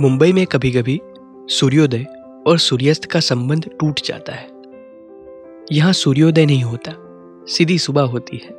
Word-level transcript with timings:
मुंबई 0.00 0.32
में 0.32 0.46
कभी 0.46 0.70
कभी 0.70 1.00
सूर्योदय 1.48 2.06
और 2.46 2.58
सूर्यास्त 2.58 3.04
का 3.04 3.20
संबंध 3.20 3.70
टूट 3.80 4.00
जाता 4.04 4.32
है। 4.32 4.48
यहाँ 5.72 5.92
सूर्योदय 5.92 6.46
नहीं 6.46 6.64
होता, 6.64 6.92
सीधी 7.52 7.78
सुबह 7.78 8.02
होती 8.02 8.36
है। 8.36 8.50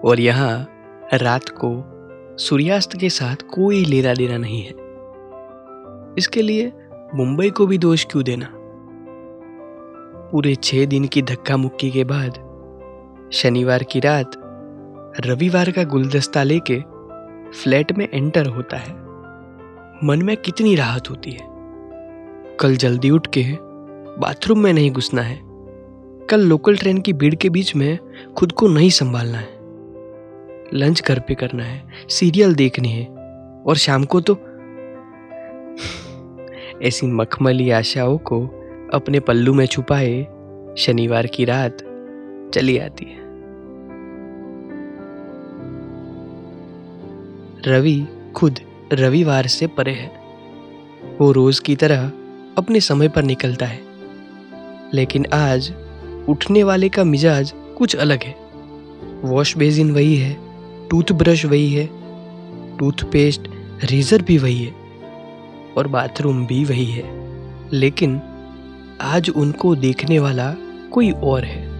और 0.00 0.20
यहाँ 0.20 0.68
रात 1.14 1.48
को 1.48 1.84
सूर्यास्त 2.38 2.96
के 2.96 3.10
साथ 3.10 3.36
कोई 3.54 3.84
लेना 3.84 4.14
देना 4.14 4.36
नहीं 4.36 4.62
है। 4.62 4.74
इसके 6.18 6.42
लिए 6.42 6.72
मुंबई 7.14 7.50
को 7.50 7.66
भी 7.66 7.78
दोष 7.78 8.04
क्यों 8.04 8.24
देना? 8.24 8.48
पूरे 10.32 10.54
छह 10.54 10.86
दिन 10.86 11.06
की 11.06 11.22
धक्का 11.22 11.56
मुक्की 11.56 11.90
के 11.90 12.04
बाद 12.04 12.32
शनिवार 13.32 13.82
की 13.82 14.00
रात 14.00 14.32
रविवार 15.26 15.70
का 15.70 15.84
गुलदस्ता 15.84 16.42
लेके 16.42 16.80
फ्लैट 17.52 17.92
में 17.92 18.08
एंटर 18.14 18.46
होता 18.46 18.76
है। 18.76 19.01
मन 20.04 20.22
में 20.22 20.36
कितनी 20.36 20.74
राहत 20.74 21.10
होती 21.10 21.30
है। 21.30 21.46
कल 22.60 22.76
जल्दी 22.76 23.10
उठ 23.10 23.26
के 23.26 23.44
बाथरूम 24.20 24.58
में 24.58 24.72
नहीं 24.72 24.90
घुसना 24.90 25.22
है। 25.22 25.40
कल 26.30 26.40
लोकल 26.40 26.76
ट्रेन 26.76 27.00
की 27.00 27.12
भीड़ 27.12 27.34
के 27.34 27.48
बीच 27.48 27.76
में 27.76 27.98
खुद 28.36 28.52
को 28.52 28.68
नहीं 28.68 28.90
संभालना 28.90 29.38
है। 29.38 29.48
लंच 30.74 31.02
घर 31.02 31.18
पे 31.18 31.34
करना 31.34 31.64
है, 31.64 31.82
सीरियल 32.08 32.54
देखनी 32.54 32.88
है, 32.88 33.04
और 33.66 33.76
शाम 33.76 34.04
को 34.04 34.20
तो 34.20 34.34
ऐसी 36.82 37.06
मखमली 37.06 37.70
आशाओं 37.70 38.18
को 38.18 38.46
अपने 38.94 39.20
पल्लू 39.20 39.54
में 39.54 39.66
छुपाए 39.66 40.22
शनिवार 40.78 41.26
की 41.26 41.44
रात 41.44 41.78
चली 42.54 42.78
आती 42.78 43.04
है। 43.04 43.22
रवि 47.66 48.06
खुद 48.36 48.58
रविवार 48.92 49.46
से 49.46 49.66
परे 49.66 49.92
है। 49.92 50.22
वो 51.20 51.32
रोज 51.32 51.58
की 51.58 51.76
तरह 51.76 52.12
अपने 52.58 52.80
समय 52.80 53.08
पर 53.08 53.22
निकलता 53.22 53.66
है। 53.66 53.80
लेकिन 54.94 55.26
आज 55.32 55.74
उठने 56.28 56.62
वाले 56.62 56.88
का 56.88 57.04
मिजाज 57.04 57.52
कुछ 57.78 57.96
अलग 57.96 58.22
है। 58.22 58.34
वॉश 59.22 59.56
बेसिन 59.56 59.90
वही 59.90 60.16
है, 60.16 60.36
टूथब्रश 60.88 61.44
वही 61.44 61.74
है, 61.74 61.88
टूथपेस्ट, 62.78 63.40
रेजर 63.84 64.22
भी 64.22 64.38
वही 64.38 64.64
है 64.64 64.74
और 65.76 65.86
बाथरूम 65.86 66.46
भी 66.46 66.64
वही 66.64 66.84
है। 66.84 67.04
लेकिन 67.72 68.20
आज 69.00 69.30
उनको 69.30 69.74
देखने 69.74 70.18
वाला 70.18 70.54
कोई 70.90 71.10
और 71.10 71.44
है। 71.44 71.72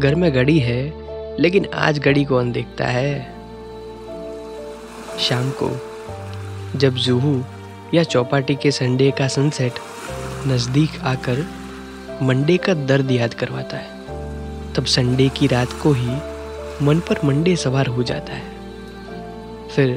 घर 0.00 0.14
में 0.14 0.32
घड़ी 0.32 0.58
है, 0.58 0.94
लेकिन 1.40 1.66
आज 1.74 1.98
घड़ी 1.98 2.24
कौन 2.24 2.52
देखता 2.52 2.86
है? 2.86 3.34
शाम 5.18 5.50
को 5.50 5.87
जब 6.76 6.94
जूहू 6.94 7.44
या 7.94 8.02
चौपाटी 8.02 8.54
के 8.54 8.70
संडे 8.70 9.10
का 9.10 9.28
सनसेट 9.28 9.72
नज़दीक 10.46 11.00
आकर 11.00 11.46
मंडे 12.22 12.56
का 12.56 12.74
दर्द 12.74 13.10
याद 13.10 13.34
करवाता 13.34 13.76
है, 13.76 13.98
तब 14.74 14.84
संडे 14.84 15.28
की 15.28 15.46
रात 15.46 15.72
को 15.72 15.92
ही 15.92 16.16
मन 16.86 17.00
पर 17.00 17.18
मंडे 17.24 17.56
सवार 17.56 17.86
हो 17.86 18.02
जाता 18.02 18.32
है। 18.32 18.52
फिर 19.68 19.90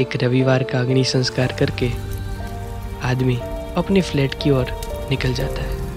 एक 0.00 0.16
रविवार 0.22 0.62
का 0.62 0.80
अग्नि 0.80 1.04
संस्कार 1.04 1.56
करके 1.58 1.90
आदमी 3.02 3.36
अपने 3.76 4.00
फ्लैट 4.00 4.34
की 4.42 4.50
ओर 4.50 4.66
निकल 5.10 5.34
जाता 5.34 5.62
है। 5.62 5.89